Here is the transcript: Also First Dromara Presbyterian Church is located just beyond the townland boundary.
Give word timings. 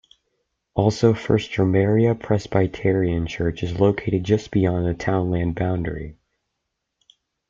Also 0.73 1.13
First 1.13 1.51
Dromara 1.51 2.19
Presbyterian 2.19 3.27
Church 3.27 3.61
is 3.61 3.79
located 3.79 4.23
just 4.23 4.49
beyond 4.49 4.87
the 4.87 4.95
townland 4.95 5.53
boundary. 5.53 6.17